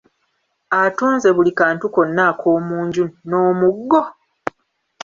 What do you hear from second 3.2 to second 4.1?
n’omuggo?